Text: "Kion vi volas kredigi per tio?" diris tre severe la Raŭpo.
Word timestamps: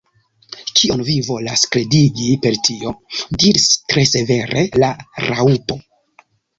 "Kion 0.79 1.03
vi 1.09 1.17
volas 1.27 1.65
kredigi 1.75 2.31
per 2.47 2.59
tio?" 2.69 2.95
diris 3.45 3.71
tre 3.87 4.09
severe 4.17 4.69
la 4.85 4.93
Raŭpo. 5.31 5.83